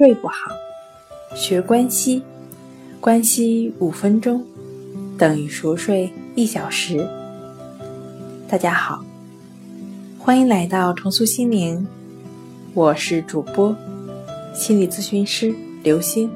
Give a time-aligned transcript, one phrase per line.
[0.00, 0.50] 睡不好，
[1.34, 2.22] 学关西，
[3.02, 4.42] 关西五分钟
[5.18, 7.06] 等于熟睡一小时。
[8.48, 9.04] 大家好，
[10.18, 11.86] 欢迎来到重塑心灵，
[12.72, 13.76] 我是主播
[14.54, 16.30] 心理咨询师刘星。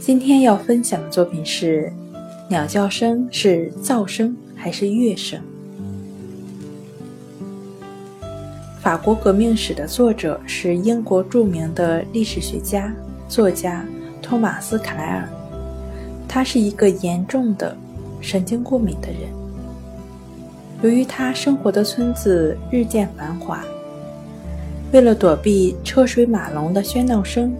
[0.00, 1.92] 今天要分享的作品是：
[2.50, 5.40] 鸟叫声是噪声还是乐声？
[8.88, 12.90] 法国革命史的作者是英国著名的历史学家、
[13.28, 13.84] 作家
[14.22, 15.28] 托马斯·卡莱尔。
[16.26, 17.76] 他是一个严重的
[18.22, 19.28] 神经过敏的人。
[20.80, 23.62] 由于他生活的村子日渐繁华，
[24.90, 27.54] 为了躲避车水马龙的喧闹声，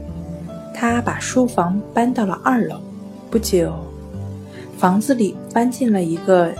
[0.72, 2.80] 他把书房搬到了二楼。
[3.30, 3.74] 不久，
[4.78, 6.50] 房子里搬进了一个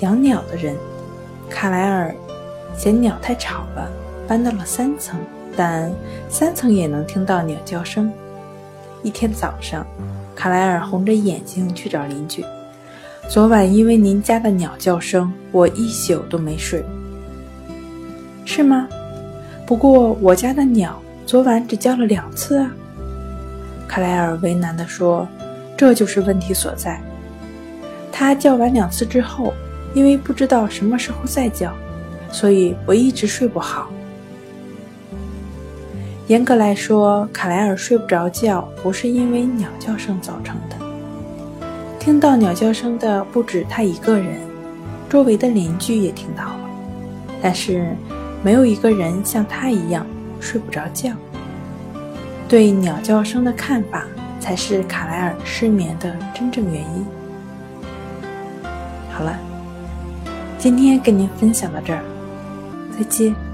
[0.00, 0.74] 养鸟的人。
[1.50, 2.16] 卡莱尔
[2.78, 3.92] 嫌鸟太吵了。
[4.26, 5.18] 搬到了三层，
[5.56, 5.90] 但
[6.28, 8.12] 三层也能听到鸟叫声。
[9.02, 9.86] 一天早上，
[10.34, 12.44] 卡莱尔红着眼睛去找邻居。
[13.28, 16.84] 昨晚因为您家的鸟叫声，我一宿都没睡。
[18.44, 18.88] 是吗？
[19.66, 22.70] 不过我家的鸟昨晚只叫了两次啊。
[23.88, 25.26] 卡莱尔为难地说
[25.76, 27.00] ：“这就是问题所在。
[28.12, 29.52] 它叫完两次之后，
[29.94, 31.72] 因为不知道什么时候再叫，
[32.30, 33.88] 所以我一直睡不好。”
[36.28, 40.76] 严格来说，卡莱尔睡不着觉不是因为鸟叫声造成的。
[42.00, 44.40] 听到鸟叫声的不止他一个人，
[45.08, 46.60] 周围的邻居也听到了，
[47.40, 47.96] 但是
[48.42, 50.04] 没有一个人像他一样
[50.40, 51.12] 睡不着觉。
[52.48, 54.04] 对鸟叫声的看法
[54.40, 57.06] 才是卡莱尔失眠的真正原因。
[59.12, 59.38] 好了，
[60.58, 62.02] 今天跟您分享到这儿，
[62.98, 63.45] 再见。